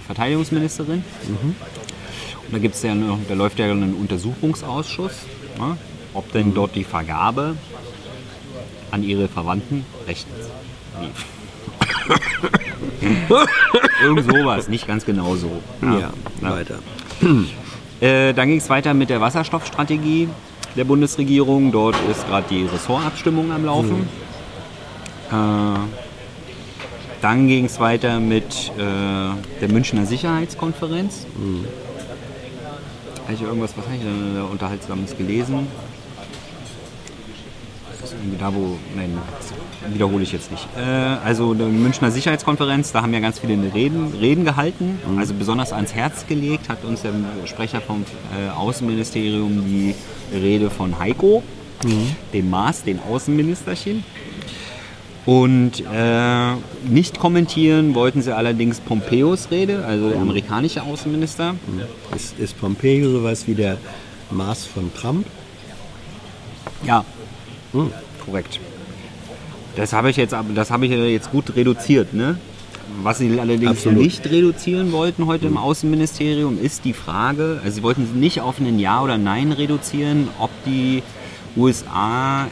Verteidigungsministerin. 0.06 1.02
Mhm. 1.26 1.56
Und 2.46 2.52
da 2.52 2.58
gibt's 2.58 2.84
ja 2.84 2.94
noch, 2.94 3.18
da 3.26 3.34
läuft 3.34 3.58
ja 3.58 3.66
ein 3.66 3.94
Untersuchungsausschuss, 3.94 5.26
ja, 5.58 5.76
ob 6.14 6.30
denn 6.30 6.54
dort 6.54 6.76
die 6.76 6.84
Vergabe 6.84 7.56
an 8.92 9.02
ihre 9.02 9.26
Verwandten 9.26 9.84
rechtens 10.06 10.50
lief. 11.00 11.26
Irgend 14.02 14.24
sowas, 14.24 14.68
nicht 14.68 14.86
ganz 14.86 15.04
genau 15.04 15.34
so. 15.36 15.62
Ja, 15.82 16.12
ja. 16.42 16.50
weiter. 16.50 16.78
Äh, 17.98 18.34
dann 18.34 18.48
ging 18.48 18.58
es 18.58 18.68
weiter 18.68 18.92
mit 18.92 19.08
der 19.08 19.22
Wasserstoffstrategie 19.22 20.28
der 20.76 20.84
Bundesregierung. 20.84 21.72
Dort 21.72 21.96
ist 22.10 22.26
gerade 22.28 22.46
die 22.50 22.66
Ressortabstimmung 22.66 23.50
am 23.50 23.64
Laufen. 23.64 24.06
Mhm. 25.30 25.34
Äh, 25.34 25.78
dann 27.22 27.48
ging 27.48 27.64
es 27.64 27.80
weiter 27.80 28.20
mit 28.20 28.70
äh, 28.76 29.60
der 29.62 29.68
Münchner 29.70 30.04
Sicherheitskonferenz. 30.04 31.26
Mhm. 31.38 31.64
Habe 33.24 33.32
ich 33.32 33.40
irgendwas, 33.40 33.72
was 33.78 33.86
habe 33.86 33.96
ich 33.96 34.02
denn 34.02 34.42
Unterhaltsames 34.42 35.16
gelesen? 35.16 35.66
da 38.38 38.54
wo, 38.54 38.78
nein, 38.94 39.18
das 39.38 39.52
wiederhole 39.92 40.22
ich 40.22 40.32
jetzt 40.32 40.50
nicht. 40.50 40.66
Äh, 40.76 40.80
also 40.80 41.54
die 41.54 41.62
Münchner 41.64 42.10
Sicherheitskonferenz, 42.10 42.92
da 42.92 43.02
haben 43.02 43.12
wir 43.12 43.20
ganz 43.20 43.38
viele 43.38 43.56
Reden, 43.74 44.12
Reden 44.20 44.44
gehalten, 44.44 44.98
also 45.18 45.34
besonders 45.34 45.72
ans 45.72 45.94
Herz 45.94 46.26
gelegt, 46.26 46.68
hat 46.68 46.84
uns 46.84 47.02
der 47.02 47.12
Sprecher 47.44 47.80
vom 47.80 48.04
äh, 48.36 48.50
Außenministerium 48.50 49.64
die 49.66 49.94
Rede 50.32 50.70
von 50.70 50.98
Heiko, 50.98 51.42
dem 52.32 52.50
Maas, 52.50 52.82
den 52.82 52.98
Außenministerchen. 53.00 54.02
Und 55.26 55.82
äh, 55.92 56.52
nicht 56.88 57.18
kommentieren 57.18 57.96
wollten 57.96 58.22
sie 58.22 58.34
allerdings 58.34 58.78
Pompeos 58.78 59.50
Rede, 59.50 59.84
also 59.84 60.10
der 60.10 60.20
amerikanische 60.20 60.84
Außenminister. 60.84 61.56
Ist, 62.14 62.38
ist 62.38 62.58
Pompeo 62.60 63.10
sowas 63.10 63.48
wie 63.48 63.54
der 63.54 63.76
Maß 64.30 64.66
von 64.66 64.92
Trump? 64.94 65.26
Ja, 66.84 67.04
korrekt. 68.24 68.60
Das 69.76 69.92
habe 69.92 70.10
ich 70.10 70.16
jetzt, 70.16 70.34
aber- 70.34 70.52
das 70.54 70.70
habe 70.70 70.86
ich 70.86 70.92
ja 70.92 70.98
jetzt 70.98 71.30
gut 71.30 71.54
reduziert, 71.54 72.14
ne? 72.14 72.38
Was 73.02 73.18
sie 73.18 73.38
allerdings 73.38 73.72
Absolut. 73.72 73.98
nicht 74.02 74.24
reduzieren 74.30 74.92
wollten 74.92 75.26
heute 75.26 75.46
im 75.46 75.56
Außenministerium, 75.56 76.58
ist 76.60 76.84
die 76.84 76.92
Frage, 76.92 77.60
also 77.62 77.76
sie 77.76 77.82
wollten 77.82 78.18
nicht 78.18 78.40
auf 78.40 78.58
ein 78.58 78.78
Ja 78.78 79.02
oder 79.02 79.18
Nein 79.18 79.52
reduzieren, 79.52 80.28
ob 80.38 80.50
die 80.64 81.02
USA 81.56 82.46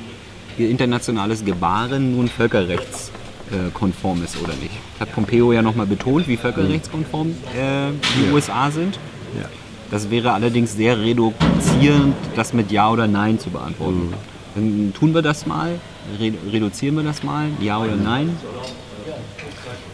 ihr 0.58 0.68
internationales 0.70 1.44
Gebaren 1.44 2.16
nun 2.16 2.28
völkerrechtskonform 2.28 4.22
ist 4.24 4.36
oder 4.42 4.54
nicht. 4.54 4.72
Hat 5.00 5.12
Pompeo 5.12 5.52
ja 5.52 5.62
nochmal 5.62 5.86
betont, 5.86 6.26
wie 6.28 6.36
völkerrechtskonform 6.36 7.28
äh, 7.56 7.90
die 8.18 8.32
USA 8.32 8.70
sind. 8.70 8.98
Ja. 9.38 9.48
Das 9.90 10.10
wäre 10.10 10.32
allerdings 10.32 10.74
sehr 10.76 11.00
reduzierend, 11.00 12.14
das 12.34 12.52
mit 12.52 12.72
Ja 12.72 12.90
oder 12.90 13.06
Nein 13.06 13.38
zu 13.38 13.50
beantworten. 13.50 14.12
Dann 14.54 14.92
tun 14.98 15.14
wir 15.14 15.22
das 15.22 15.46
mal, 15.46 15.78
reduzieren 16.52 16.96
wir 16.96 17.02
das 17.02 17.22
mal, 17.22 17.48
Ja 17.60 17.78
oder 17.78 17.96
Nein. 17.96 18.36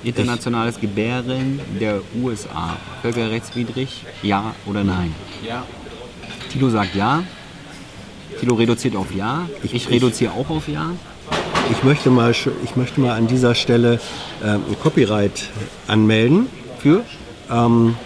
Internationales 0.02 0.80
Gebären 0.80 1.60
der 1.80 2.00
USA, 2.22 2.76
völkerrechtswidrig, 3.02 4.04
Ja 4.22 4.54
oder 4.66 4.82
Nein. 4.84 5.14
Ja. 5.46 5.64
Tilo 6.50 6.70
sagt 6.70 6.94
Ja. 6.94 7.22
Tilo 8.38 8.54
reduziert 8.54 8.96
auf 8.96 9.12
Ja. 9.14 9.48
Ich, 9.62 9.74
Ich- 9.74 9.90
reduziere 9.90 10.32
auch 10.32 10.48
auf 10.50 10.68
Ja. 10.68 10.90
Ich 11.70 11.84
möchte 11.84 12.10
mal, 12.10 12.32
ich 12.32 12.76
möchte 12.76 13.00
mal 13.00 13.12
an 13.16 13.26
dieser 13.28 13.54
Stelle 13.54 14.00
ähm, 14.42 14.62
ein 14.68 14.78
Copyright 14.82 15.48
anmelden 15.86 16.46
Für? 16.78 17.04
ähm, 17.50 17.96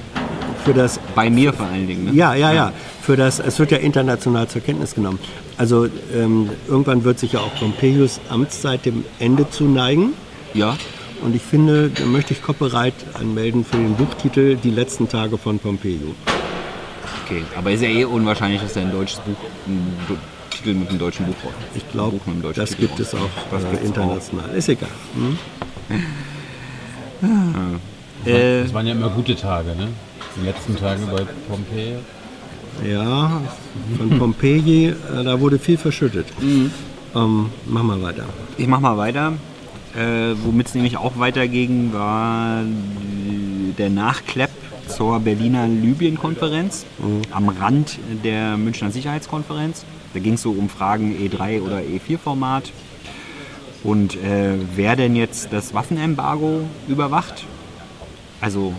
für 0.64 0.72
das 0.74 0.98
Bei 1.14 1.30
mir 1.30 1.52
vor 1.52 1.66
allen 1.66 1.86
Dingen. 1.86 2.04
Ne? 2.06 2.12
Ja, 2.14 2.34
ja, 2.34 2.52
ja. 2.52 2.72
Für 3.02 3.16
das, 3.16 3.38
es 3.38 3.58
wird 3.58 3.70
ja 3.70 3.78
international 3.78 4.48
zur 4.48 4.62
Kenntnis 4.62 4.94
genommen. 4.94 5.18
Also 5.58 5.86
ähm, 6.14 6.50
irgendwann 6.68 7.04
wird 7.04 7.18
sich 7.18 7.32
ja 7.32 7.40
auch 7.40 7.54
Pompeius 7.58 8.20
Amtszeit 8.28 8.86
dem 8.86 9.04
Ende 9.18 9.48
zuneigen. 9.50 10.14
Ja. 10.54 10.76
Und 11.22 11.36
ich 11.36 11.42
finde, 11.42 11.90
da 11.90 12.04
möchte 12.06 12.32
ich 12.32 12.42
Copyright 12.42 12.94
anmelden 13.14 13.64
für 13.64 13.76
den 13.76 13.94
Buchtitel 13.94 14.56
Die 14.56 14.70
letzten 14.70 15.08
Tage 15.08 15.38
von 15.38 15.58
Pompeo. 15.58 16.14
Okay. 17.24 17.42
Aber 17.56 17.70
ist 17.70 17.82
ja 17.82 17.88
eh 17.88 18.04
unwahrscheinlich, 18.04 18.60
dass 18.60 18.76
er 18.76 18.82
ein 18.82 18.92
deutsches 18.92 19.20
Buch, 19.20 19.36
ein 19.66 19.96
Titel 20.50 20.74
mit 20.74 20.88
einem 20.88 20.98
deutschen 20.98 21.26
Buch 21.26 21.34
braucht. 21.42 21.54
Ich 21.74 21.90
glaube, 21.92 22.20
das 22.54 22.70
Titel 22.70 22.82
gibt 22.82 23.00
es 23.00 23.14
auch 23.14 23.30
Das 23.50 23.62
äh, 23.64 23.84
international. 23.84 24.50
Ist 24.54 24.68
egal. 24.68 24.88
Hm? 25.14 25.38
Äh, 28.26 28.62
Das 28.62 28.72
waren 28.72 28.86
ja 28.86 28.92
immer 28.92 29.10
gute 29.10 29.36
Tage, 29.36 29.74
ne? 29.76 29.88
Die 30.36 30.44
letzten 30.44 30.76
Tage 30.76 31.02
bei 31.06 31.24
Pompeji. 31.48 31.96
Ja, 32.84 33.40
von 33.96 34.18
Pompeji, 34.18 34.88
äh, 34.88 35.24
da 35.24 35.40
wurde 35.40 35.58
viel 35.58 35.78
verschüttet. 35.78 36.26
Mhm. 36.40 36.70
Ähm, 37.14 37.50
mach 37.66 37.82
mal 37.82 38.02
weiter. 38.02 38.24
Ich 38.58 38.66
mach 38.66 38.80
mal 38.80 38.96
weiter. 38.96 39.34
Äh, 39.94 40.34
Womit 40.44 40.66
es 40.66 40.74
nämlich 40.74 40.96
auch 40.96 41.18
weiterging, 41.18 41.92
war 41.92 42.62
der 43.78 43.90
Nachklepp 43.90 44.50
zur 44.88 45.20
Berliner 45.20 45.66
Libyen-Konferenz 45.68 46.84
am 47.30 47.48
Rand 47.48 47.98
der 48.24 48.56
Münchner 48.56 48.90
Sicherheitskonferenz. 48.90 49.84
Da 50.12 50.20
ging 50.20 50.34
es 50.34 50.42
so 50.42 50.50
um 50.50 50.68
Fragen 50.68 51.16
E3 51.16 51.62
oder 51.62 51.78
E4-Format. 51.78 52.72
Und 53.82 54.16
äh, 54.16 54.54
wer 54.74 54.96
denn 54.96 55.14
jetzt 55.14 55.52
das 55.52 55.74
Waffenembargo 55.74 56.62
überwacht? 56.88 57.44
Also, 58.40 58.74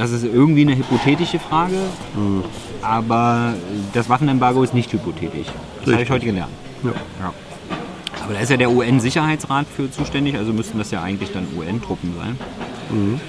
das 0.00 0.12
ist 0.12 0.24
irgendwie 0.24 0.62
eine 0.62 0.74
hypothetische 0.76 1.38
Frage, 1.38 1.76
aber 2.80 3.52
das 3.92 4.08
Waffenembargo 4.08 4.62
ist 4.62 4.72
nicht 4.72 4.90
hypothetisch. 4.92 5.46
Das 5.46 5.52
habe 5.52 5.90
ich 5.92 5.98
Richtig. 5.98 6.10
heute 6.10 6.24
gelernt. 6.26 6.52
Ja. 6.82 6.90
Ja. 7.20 7.34
Aber 8.24 8.32
da 8.34 8.40
ist 8.40 8.50
ja 8.50 8.56
der 8.56 8.70
UN-Sicherheitsrat 8.70 9.66
für 9.66 9.90
zuständig, 9.90 10.36
also 10.36 10.54
müssten 10.54 10.78
das 10.78 10.90
ja 10.90 11.02
eigentlich 11.02 11.32
dann 11.32 11.46
UN-Truppen 11.56 12.14
sein. 12.18 13.20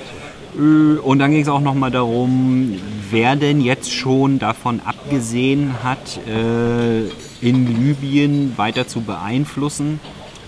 Äh, 0.57 0.99
Und 0.99 1.19
dann 1.19 1.31
ging 1.31 1.41
es 1.41 1.49
auch 1.49 1.59
nochmal 1.59 1.91
darum, 1.91 2.75
wer 3.09 3.35
denn 3.35 3.59
jetzt 3.59 3.91
schon 3.91 4.39
davon 4.39 4.79
abgesehen 4.85 5.73
hat, 5.83 6.19
äh, 6.25 7.01
in 7.41 7.67
Libyen 7.85 8.53
weiter 8.57 8.87
zu 8.87 9.01
beeinflussen 9.01 9.99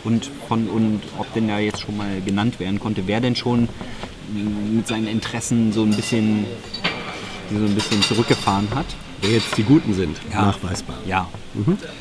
und, 0.05 0.29
von, 0.47 0.67
und 0.69 1.01
ob 1.17 1.33
denn 1.33 1.47
da 1.49 1.59
jetzt 1.59 1.81
schon 1.81 1.97
mal 1.97 2.21
genannt 2.25 2.59
werden 2.61 2.79
konnte, 2.79 3.03
wer 3.07 3.19
denn 3.19 3.35
schon 3.35 3.67
mit 4.33 4.87
seinen 4.87 5.07
Interessen 5.07 5.71
so 5.71 5.83
ein 5.83 5.91
bisschen, 5.91 6.45
die 7.49 7.55
so 7.57 7.65
ein 7.65 7.75
bisschen 7.75 8.01
zurückgefahren 8.01 8.67
hat. 8.73 8.85
Wer 9.21 9.31
jetzt 9.31 9.55
die 9.57 9.63
Guten 9.63 9.93
sind, 9.93 10.17
Ja. 10.31 10.47
nachweisbar. 10.47 10.97
Ja, 11.05 11.27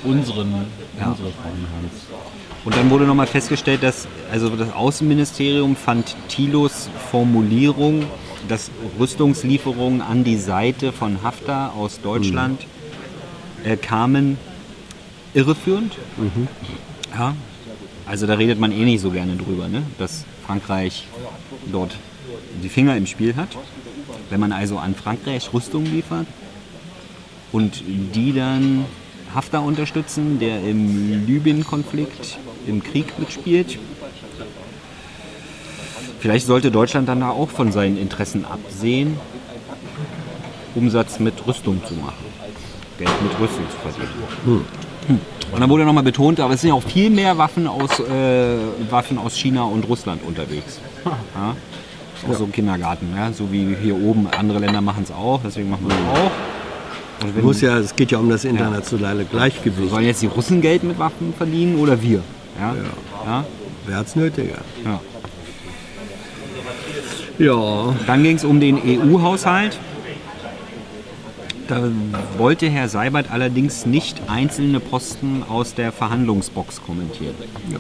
Unseren, 0.04 0.52
Ja. 0.98 1.08
unsere 1.08 1.28
Frauen 1.30 1.66
Hans. 1.76 1.92
Und 2.64 2.76
dann 2.76 2.90
wurde 2.90 3.04
nochmal 3.04 3.26
festgestellt, 3.26 3.82
dass 3.82 4.06
also 4.30 4.48
das 4.50 4.72
Außenministerium 4.72 5.76
fand 5.76 6.16
Thilos 6.28 6.88
Formulierung, 7.10 8.04
dass 8.48 8.70
Rüstungslieferungen 8.98 10.00
an 10.00 10.24
die 10.24 10.36
Seite 10.36 10.92
von 10.92 11.22
Haftar 11.22 11.74
aus 11.74 12.00
Deutschland 12.00 12.66
äh, 13.64 13.76
kamen, 13.76 14.36
irreführend. 15.34 15.96
Ja. 17.16 17.34
Also 18.06 18.26
da 18.26 18.34
redet 18.34 18.58
man 18.58 18.72
eh 18.72 18.84
nicht 18.84 19.00
so 19.00 19.10
gerne 19.10 19.36
drüber, 19.36 19.68
ne? 19.68 19.82
dass 19.98 20.24
Frankreich 20.46 21.06
dort 21.70 21.94
die 22.62 22.68
Finger 22.68 22.96
im 22.96 23.06
Spiel 23.06 23.36
hat. 23.36 23.48
Wenn 24.30 24.40
man 24.40 24.52
also 24.52 24.78
an 24.78 24.94
Frankreich 24.94 25.52
Rüstung 25.52 25.84
liefert 25.84 26.26
und 27.52 27.82
die 27.86 28.32
dann 28.32 28.84
Haftar 29.34 29.64
unterstützen, 29.64 30.38
der 30.38 30.62
im 30.62 31.26
Libyen-Konflikt 31.26 32.38
im 32.66 32.82
Krieg 32.82 33.18
mitspielt. 33.18 33.78
Vielleicht 36.20 36.46
sollte 36.46 36.70
Deutschland 36.70 37.08
dann 37.08 37.20
da 37.20 37.30
auch 37.30 37.50
von 37.50 37.72
seinen 37.72 37.96
Interessen 37.96 38.44
absehen, 38.44 39.18
Umsatz 40.74 41.18
mit 41.18 41.46
Rüstung 41.46 41.80
zu 41.84 41.94
machen, 41.94 42.24
Geld 42.98 43.10
mit 43.22 43.32
Rüstung 43.40 43.64
zu 43.68 43.76
verdienen. 43.78 44.64
Hm. 45.08 45.20
Und 45.52 45.60
dann 45.60 45.68
wurde 45.68 45.84
nochmal 45.84 46.04
betont, 46.04 46.40
aber 46.40 46.54
es 46.54 46.60
sind 46.60 46.68
ja 46.68 46.74
auch 46.74 46.82
viel 46.82 47.10
mehr 47.10 47.36
Waffen 47.36 47.66
aus, 47.66 47.98
äh, 48.00 48.56
Waffen 48.90 49.18
aus 49.18 49.36
China 49.36 49.64
und 49.64 49.86
Russland 49.88 50.22
unterwegs. 50.24 50.80
Ja? 51.04 51.56
Ist 52.22 52.30
auch 52.30 52.38
so 52.38 52.44
ein 52.44 52.52
Kindergarten, 52.52 53.08
ja? 53.16 53.32
so 53.32 53.50
wie 53.50 53.74
hier 53.82 53.96
oben. 53.96 54.28
Andere 54.38 54.58
Länder 54.60 54.80
machen 54.80 55.02
es 55.04 55.10
auch, 55.10 55.40
deswegen 55.44 55.70
machen 55.70 55.86
wir 55.88 55.94
es 55.96 56.18
auch. 56.18 56.30
Wenn, 57.34 57.44
Muss 57.44 57.60
ja, 57.60 57.78
es 57.78 57.94
geht 57.94 58.10
ja 58.10 58.18
um 58.18 58.28
das 58.28 58.44
internationale 58.44 59.24
Gleichgewicht. 59.24 59.90
Sollen 59.90 60.06
jetzt 60.06 60.22
die 60.22 60.26
Russen 60.26 60.60
Geld 60.60 60.82
mit 60.82 60.98
Waffen 60.98 61.32
verdienen 61.36 61.76
oder 61.76 62.00
wir? 62.00 62.20
Ja? 62.58 62.74
Ja. 63.24 63.44
Wer 63.86 63.96
hat's 63.96 64.16
nötiger? 64.16 64.58
ja. 64.84 65.00
Ja, 67.38 67.94
Dann 68.06 68.22
ging 68.22 68.36
es 68.36 68.44
um 68.44 68.60
den 68.60 68.76
EU-Haushalt. 68.76 69.78
Da 71.66 71.88
wollte 72.36 72.68
Herr 72.68 72.88
Seibert 72.88 73.30
allerdings 73.30 73.86
nicht 73.86 74.20
einzelne 74.28 74.80
Posten 74.80 75.42
aus 75.48 75.74
der 75.74 75.92
Verhandlungsbox 75.92 76.82
kommentieren. 76.82 77.34
Ja. 77.70 77.78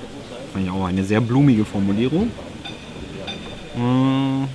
Fand 0.52 0.64
ich 0.64 0.70
auch 0.70 0.86
eine 0.86 1.04
sehr 1.04 1.20
blumige 1.20 1.64
Formulierung. 1.64 2.30
Äh, 3.76 4.46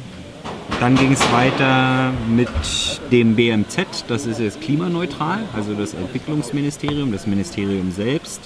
Dann 0.79 0.95
ging 0.95 1.11
es 1.13 1.31
weiter 1.31 2.11
mit 2.29 2.49
dem 3.11 3.35
BMZ, 3.35 4.05
das 4.07 4.25
ist 4.27 4.39
jetzt 4.39 4.61
klimaneutral, 4.61 5.39
also 5.55 5.73
das 5.73 5.93
Entwicklungsministerium, 5.95 7.11
das 7.11 7.25
Ministerium 7.25 7.91
selbst 7.91 8.41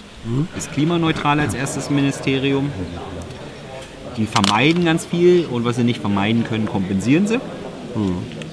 ist 0.57 0.71
klimaneutral 0.71 1.39
als 1.39 1.53
erstes 1.53 1.89
Ministerium. 1.89 2.71
Die 4.17 4.25
vermeiden 4.27 4.85
ganz 4.85 5.05
viel 5.05 5.45
und 5.45 5.65
was 5.65 5.77
sie 5.77 5.83
nicht 5.83 5.99
vermeiden 5.99 6.43
können, 6.43 6.67
kompensieren 6.67 7.27
sie. 7.27 7.39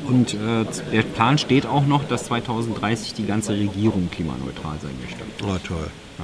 Und 0.06 0.34
äh, 0.34 0.64
der 0.92 1.02
Plan 1.02 1.36
steht 1.36 1.66
auch 1.66 1.86
noch, 1.86 2.04
dass 2.04 2.24
2030 2.24 3.14
die 3.14 3.26
ganze 3.26 3.52
Regierung 3.52 4.08
klimaneutral 4.10 4.78
sein 4.80 4.92
möchte. 5.02 5.22
oh, 5.44 5.58
toll. 5.66 5.90
Äh, 6.18 6.22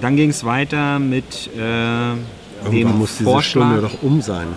Dann 0.00 0.16
ging 0.16 0.30
es 0.30 0.44
weiter 0.44 0.98
mit 0.98 1.50
äh, 1.56 1.60
Irgendwann 1.60 2.72
dem 2.72 2.98
muss 2.98 3.12
diese 3.18 3.24
Vorschlag. 3.24 3.66
Stunde 3.72 3.82
doch 3.82 4.02
um 4.02 4.20
sein. 4.20 4.48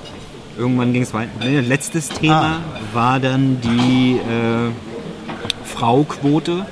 Irgendwann 0.58 0.94
ging 0.94 1.02
es 1.04 1.14
weiter. 1.14 1.32
Letztes 1.42 2.10
Thema 2.10 2.62
Ah. 2.62 2.80
war 2.94 3.20
dann 3.20 3.58
die 3.62 4.18
äh, 4.18 4.72
Frauquote, 5.66 6.66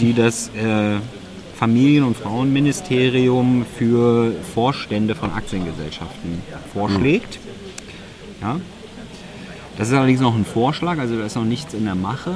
die 0.00 0.14
das 0.14 0.48
äh, 0.48 0.96
Familien- 1.58 2.04
und 2.04 2.16
Frauenministerium 2.16 3.66
für 3.78 4.32
Vorstände 4.54 5.14
von 5.14 5.32
Aktiengesellschaften 5.32 6.42
vorschlägt. 6.72 7.38
Ja. 8.40 8.58
Das 9.76 9.88
ist 9.88 9.94
allerdings 9.94 10.20
noch 10.20 10.34
ein 10.34 10.44
Vorschlag, 10.44 10.98
also 10.98 11.16
da 11.18 11.24
ist 11.26 11.34
noch 11.36 11.44
nichts 11.44 11.74
in 11.74 11.84
der 11.84 11.94
Mache. 11.94 12.32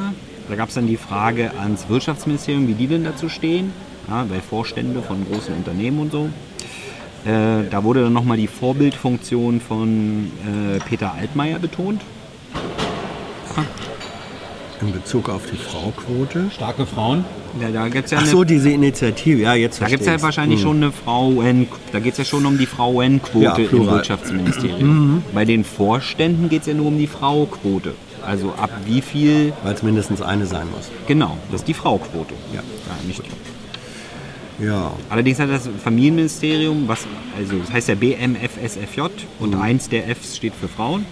Da 0.49 0.55
gab 0.55 0.69
es 0.69 0.75
dann 0.75 0.87
die 0.87 0.97
Frage 0.97 1.51
ans 1.59 1.89
Wirtschaftsministerium, 1.89 2.69
wie 2.69 2.75
die 2.75 2.87
denn 2.87 3.05
dazu 3.05 3.29
stehen, 3.29 3.73
ja, 4.09 4.25
bei 4.25 4.41
Vorstände 4.41 5.03
von 5.03 5.27
großen 5.31 5.55
Unternehmen 5.55 5.99
und 5.99 6.13
so. 6.13 6.29
Äh, 7.25 7.69
da 7.69 7.83
wurde 7.83 8.05
dann 8.05 8.13
nochmal 8.13 8.37
die 8.37 8.47
Vorbildfunktion 8.47 9.61
von 9.61 10.31
äh, 10.45 10.79
Peter 10.89 11.13
Altmaier 11.13 11.59
betont. 11.59 12.01
In 14.81 14.93
Bezug 14.93 15.31
auf 15.31 15.43
die 15.51 15.57
Frauquote. 15.57 16.51
Starke 16.55 16.85
Frauen? 16.85 17.25
Ja, 17.61 17.71
da 17.71 17.89
gibt 17.89 18.05
es 18.05 18.11
ja 18.11 18.19
Ach 18.19 18.23
eine 18.23 18.31
so, 18.31 18.45
diese 18.45 18.71
Initiative, 18.71 19.41
ja, 19.41 19.55
jetzt 19.55 19.81
Da 19.81 19.87
gibt 19.87 20.03
es 20.03 20.07
ja 20.07 20.21
wahrscheinlich 20.21 20.61
schon 20.61 20.77
eine 20.77 20.93
Frauen, 20.93 21.67
da 21.91 21.99
geht 21.99 22.13
es 22.13 22.19
ja 22.19 22.25
schon 22.25 22.45
um 22.45 22.59
die 22.59 22.67
Frauenquote 22.67 23.43
Ja, 23.43 23.57
im. 23.57 23.87
Wirtschaftsministerium. 23.87 25.25
Bei 25.33 25.47
den 25.47 25.65
Vorständen 25.65 26.51
geht 26.51 26.61
es 26.61 26.67
ja 26.67 26.75
nur 26.75 26.87
um 26.87 26.99
die 26.99 27.07
Frauquote. 27.07 27.95
Also 28.27 28.53
ab 28.55 28.71
wie 28.85 29.01
viel, 29.01 29.53
Weil 29.63 29.75
es 29.75 29.83
mindestens 29.83 30.21
eine 30.21 30.47
sein 30.47 30.67
muss. 30.71 30.91
genau, 31.07 31.37
das 31.51 31.61
ist 31.63 31.69
die 31.69 31.75
Frauquote. 31.75 32.35
Ja. 32.53 32.61
Ja, 32.61 33.07
nicht, 33.07 33.23
Ja, 34.59 34.93
allerdings 35.11 35.39
hat 35.39 35.51
das 35.51 35.69
Familienministerium, 35.83 36.89
was, 36.89 37.07
also 37.39 37.59
das 37.59 37.73
heißt 37.73 37.89
ja 37.89 37.95
BMFSFJ 37.95 39.03
und 39.39 39.55
eins 39.55 39.89
der 39.89 40.09
Fs 40.15 40.37
steht 40.37 40.55
für 40.55 40.69
Frauen, 40.69 41.05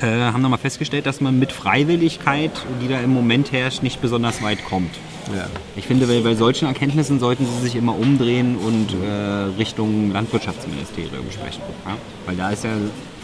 äh, 0.00 0.06
haben 0.06 0.42
nochmal 0.42 0.58
festgestellt, 0.58 1.06
dass 1.06 1.20
man 1.20 1.38
mit 1.38 1.52
Freiwilligkeit, 1.52 2.50
die 2.82 2.88
da 2.88 2.98
im 3.00 3.12
Moment 3.12 3.52
herrscht, 3.52 3.82
nicht 3.82 4.00
besonders 4.00 4.42
weit 4.42 4.64
kommt. 4.64 4.94
ja. 5.36 5.46
Ich 5.76 5.86
finde, 5.86 6.06
bei, 6.06 6.20
bei 6.20 6.34
solchen 6.34 6.66
Erkenntnissen 6.66 7.20
sollten 7.20 7.46
Sie 7.46 7.62
sich 7.62 7.76
immer 7.76 7.96
umdrehen 7.96 8.56
und 8.56 8.88
äh, 9.04 9.56
Richtung 9.58 10.10
Landwirtschaftsministerium 10.12 11.30
sprechen. 11.30 11.62
Ja? 11.86 11.96
Weil 12.26 12.36
da 12.36 12.50
ist 12.50 12.64
ja 12.64 12.70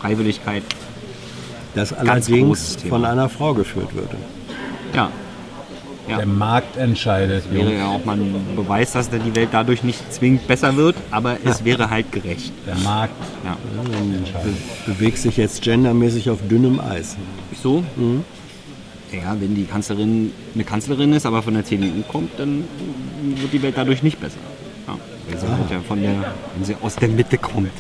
Freiwilligkeit, 0.00 0.62
Das 1.74 1.92
allerdings 1.92 2.76
von 2.88 3.04
einer 3.04 3.28
Frau 3.28 3.54
geführt 3.54 3.94
würde. 3.94 4.16
ja, 4.94 5.10
Der 6.08 6.24
Markt 6.26 6.76
entscheidet. 6.78 7.44
wäre 7.52 7.64
Jungs. 7.68 7.78
ja 7.78 7.86
auch 7.88 8.04
mal 8.04 8.16
ein 8.16 8.34
Beweis, 8.56 8.92
dass 8.92 9.10
da 9.10 9.18
die 9.18 9.34
Welt 9.36 9.50
dadurch 9.52 9.82
nicht 9.84 10.10
zwingend 10.12 10.46
besser 10.48 10.74
wird, 10.76 10.96
aber 11.10 11.36
es 11.44 11.64
wäre 11.64 11.90
halt 11.90 12.10
gerecht. 12.12 12.52
Der 12.66 12.76
Markt 12.76 13.12
Ja. 13.44 13.56
entscheidet. 14.16 14.54
Bewegt 14.86 15.18
sich 15.18 15.36
jetzt 15.36 15.60
gendermäßig 15.62 16.30
auf 16.30 16.38
dünnem 16.48 16.80
Eis. 16.80 17.16
So? 17.62 17.84
Ja, 19.12 19.36
wenn 19.40 19.54
die 19.54 19.64
Kanzlerin 19.64 20.32
eine 20.54 20.64
Kanzlerin 20.64 21.12
ist, 21.12 21.24
aber 21.26 21.42
von 21.42 21.54
der 21.54 21.64
CDU 21.64 22.02
kommt, 22.08 22.38
dann 22.38 22.64
wird 23.22 23.52
die 23.52 23.62
Welt 23.62 23.74
dadurch 23.76 24.02
nicht 24.02 24.18
besser. 24.20 24.36
Ja, 24.86 24.96
weil 25.28 25.38
sie 25.40 25.46
halt 25.46 25.70
ja 25.70 25.80
von 25.86 26.00
der, 26.02 26.12
wenn 26.56 26.64
sie 26.64 26.74
aus 26.82 26.96
der 26.96 27.08
Mitte 27.08 27.36
kommt. 27.38 27.70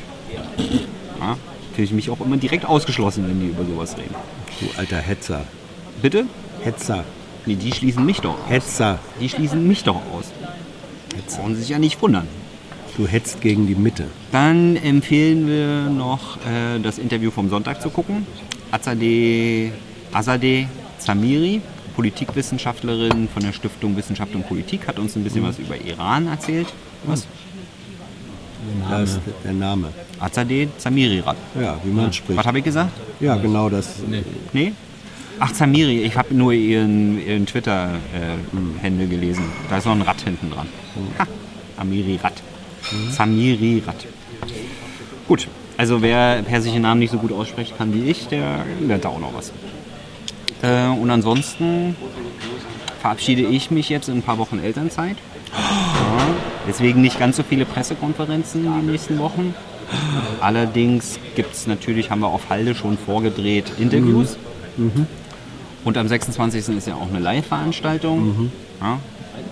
Ja, 1.20 1.36
fühle 1.78 1.86
ich 1.86 1.92
mich 1.92 2.10
auch 2.10 2.20
immer 2.20 2.36
direkt 2.36 2.64
ausgeschlossen, 2.64 3.24
wenn 3.28 3.38
die 3.38 3.46
über 3.46 3.64
sowas 3.64 3.96
reden. 3.96 4.12
Du 4.58 4.66
alter 4.76 4.96
Hetzer. 4.96 5.44
Bitte? 6.02 6.24
Hetzer. 6.64 7.04
Nee, 7.46 7.54
die 7.54 7.70
schließen 7.70 8.04
mich 8.04 8.20
doch 8.20 8.34
aus. 8.34 8.50
Hetzer. 8.50 8.98
Die 9.20 9.28
schließen 9.28 9.64
mich 9.64 9.84
doch 9.84 9.94
aus. 10.12 10.32
Brauchen 11.36 11.54
Sie 11.54 11.60
sich 11.60 11.68
ja 11.68 11.78
nicht 11.78 12.02
wundern. 12.02 12.26
Du 12.96 13.06
hetzt 13.06 13.40
gegen 13.40 13.68
die 13.68 13.76
Mitte. 13.76 14.06
Dann 14.32 14.74
empfehlen 14.74 15.46
wir 15.46 15.88
noch 15.88 16.38
äh, 16.38 16.80
das 16.82 16.98
Interview 16.98 17.30
vom 17.30 17.48
Sonntag 17.48 17.80
zu 17.80 17.90
gucken. 17.90 18.26
Azadeh, 18.72 19.70
Azadeh 20.12 20.66
Zamiri, 20.98 21.60
Politikwissenschaftlerin 21.94 23.28
von 23.32 23.44
der 23.44 23.52
Stiftung 23.52 23.96
Wissenschaft 23.96 24.34
und 24.34 24.48
Politik, 24.48 24.88
hat 24.88 24.98
uns 24.98 25.14
ein 25.14 25.22
bisschen 25.22 25.44
was 25.44 25.60
über 25.60 25.80
Iran 25.80 26.26
erzählt. 26.26 26.66
Was? 27.04 27.28
Das 28.90 29.10
ist 29.10 29.20
der 29.44 29.52
Name. 29.52 29.88
Azadeh 30.18 30.68
Zamiri. 30.78 31.22
Ja, 31.60 31.78
wie 31.84 31.90
man 31.90 32.12
spricht. 32.12 32.38
Was 32.38 32.46
habe 32.46 32.58
ich 32.58 32.64
gesagt? 32.64 32.90
Ja, 33.20 33.36
genau 33.36 33.68
das. 33.68 33.96
Nee? 34.52 34.72
Ach, 35.40 35.52
Zamiri, 35.52 36.02
ich 36.02 36.16
habe 36.16 36.34
nur 36.34 36.52
ihren, 36.52 37.24
ihren 37.24 37.46
Twitter-Händel 37.46 39.08
gelesen. 39.08 39.44
Da 39.70 39.78
ist 39.78 39.84
noch 39.84 39.92
ein 39.92 40.02
Rad 40.02 40.20
hinten 40.20 40.50
dran. 40.50 40.66
Ha, 41.18 41.26
Amiri 41.76 42.18
Rad. 42.22 42.42
Zamiri 43.12 43.82
Rad. 43.86 44.06
Gut, 45.28 45.46
also 45.76 46.02
wer 46.02 46.42
persische 46.42 46.80
Namen 46.80 46.98
nicht 46.98 47.12
so 47.12 47.18
gut 47.18 47.32
ausspricht 47.32 47.78
kann 47.78 47.94
wie 47.94 48.10
ich, 48.10 48.26
der 48.26 48.64
lernt 48.80 49.04
da 49.04 49.10
auch 49.10 49.20
noch 49.20 49.32
was. 49.34 49.52
Äh, 50.62 50.88
und 50.88 51.08
ansonsten 51.10 51.94
verabschiede 53.00 53.42
ich 53.42 53.70
mich 53.70 53.88
jetzt 53.88 54.08
in 54.08 54.16
ein 54.16 54.22
paar 54.22 54.38
Wochen 54.38 54.58
Elternzeit. 54.58 55.16
Ja, 55.56 56.57
deswegen 56.68 57.00
nicht 57.00 57.18
ganz 57.18 57.36
so 57.36 57.42
viele 57.42 57.64
Pressekonferenzen 57.64 58.64
in 58.66 58.72
den 58.72 58.86
nächsten 58.86 59.18
Wochen. 59.18 59.54
Allerdings 60.40 61.18
gibt 61.34 61.54
es 61.54 61.66
natürlich, 61.66 62.10
haben 62.10 62.20
wir 62.20 62.28
auf 62.28 62.50
Halde 62.50 62.74
schon 62.74 62.98
vorgedreht, 62.98 63.72
Interviews. 63.78 64.36
Und 65.84 65.96
am 65.96 66.06
26. 66.08 66.76
ist 66.76 66.86
ja 66.86 66.94
auch 66.94 67.08
eine 67.08 67.18
Live-Veranstaltung. 67.20 68.50
Ja, 68.80 68.98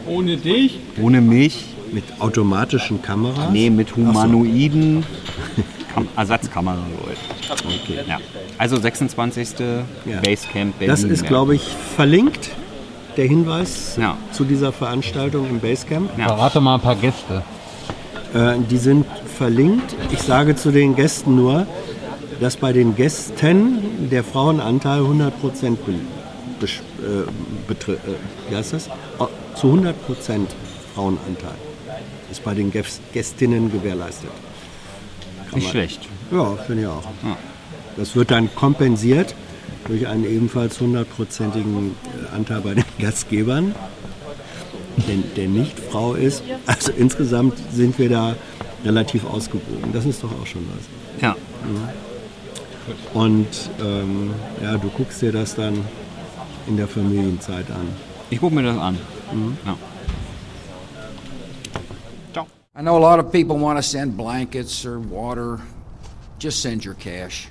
Ohne 0.06 0.36
dich? 0.36 0.78
ohne 1.00 1.20
mich, 1.20 1.64
Mit 1.92 2.04
automatischen 2.20 3.00
Kameras. 3.02 3.50
nee, 3.52 3.70
mit 3.70 3.96
humanoiden 3.96 5.04
Kam 5.94 6.08
Ersatzkameras. 6.16 6.78
Okay. 7.64 8.00
Ja. 8.06 8.18
Also 8.58 8.76
26. 8.78 9.48
Ja. 10.04 10.20
Basecamp 10.20 10.78
Berlin. 10.78 10.88
Das 10.88 11.02
ist, 11.02 11.26
glaube 11.26 11.54
ich, 11.54 11.62
verlinkt, 11.96 12.50
der 13.16 13.26
Hinweis 13.26 13.96
Ja. 14.00 14.16
zu 14.32 14.44
dieser 14.44 14.72
Veranstaltung 14.72 15.48
im 15.48 15.60
Basecamp. 15.60 16.10
Ja. 16.18 16.28
Verrate 16.28 16.60
mal 16.60 16.74
ein 16.76 16.80
paar 16.80 16.96
Gäste. 16.96 17.42
Äh, 18.34 18.54
die 18.70 18.76
sind 18.78 19.06
verlinkt. 19.38 19.94
Ich 20.12 20.20
sage 20.22 20.56
zu 20.56 20.70
den 20.70 20.94
Gästen 20.96 21.36
nur, 21.36 21.66
dass 22.40 22.56
bei 22.56 22.72
den 22.72 22.94
Gästen 22.96 24.08
der 24.10 24.22
Frauenanteil 24.24 25.00
100% 25.00 25.78
be, 26.60 26.66
äh, 26.66 27.72
betri- 27.72 27.94
äh, 27.94 27.98
wie 28.50 28.56
heißt 28.56 28.74
das? 28.74 28.88
Zu 29.54 29.68
100% 29.68 30.48
Frauenanteil 30.94 31.54
ist 32.30 32.44
bei 32.44 32.52
den 32.54 32.70
Gäst- 32.70 33.00
Gästinnen 33.14 33.72
gewährleistet. 33.72 34.28
Kann 35.48 35.54
Nicht 35.54 35.64
man- 35.64 35.70
schlecht. 35.70 36.00
Ja, 36.30 36.44
finde 36.66 36.82
ich 36.82 36.88
auch. 36.88 37.04
Ja. 37.22 37.36
Das 37.96 38.14
wird 38.16 38.30
dann 38.30 38.54
kompensiert 38.54 39.34
durch 39.88 40.06
einen 40.06 40.24
ebenfalls 40.24 40.80
hundertprozentigen 40.80 41.94
äh, 42.32 42.34
Anteil 42.34 42.60
bei 42.60 42.74
den 42.74 42.84
Gastgebern, 42.98 43.74
der, 45.08 45.16
der 45.36 45.48
nicht 45.48 45.78
Frau 45.78 46.14
ist. 46.14 46.42
Also 46.66 46.92
insgesamt 46.92 47.54
sind 47.72 47.98
wir 47.98 48.08
da 48.08 48.36
relativ 48.84 49.24
ausgewogen. 49.24 49.92
Das 49.92 50.04
ist 50.04 50.22
doch 50.22 50.32
auch 50.32 50.46
schon 50.46 50.66
was. 50.76 51.22
Ja. 51.22 51.36
Und 53.14 53.46
ähm, 53.80 54.30
ja, 54.62 54.76
du 54.76 54.88
guckst 54.88 55.22
dir 55.22 55.32
das 55.32 55.54
dann 55.54 55.74
in 56.66 56.76
der 56.76 56.86
Familienzeit 56.86 57.70
an. 57.70 57.88
Ich 58.30 58.40
gucke 58.40 58.54
mir 58.54 58.62
das 58.62 58.78
an. 58.78 58.98
Ja. 59.64 59.76
Ciao. 62.32 62.46
I 62.76 62.82
know 62.82 62.96
a 62.96 63.00
lot 63.00 63.18
of 63.18 63.32
people 63.32 63.58
want 63.58 63.78
to 63.78 63.82
send 63.82 64.16
blankets 64.16 64.84
or 64.84 64.98
water. 64.98 65.60
Just 66.38 66.60
send 66.60 66.84
your 66.84 66.94
cash. 66.94 67.50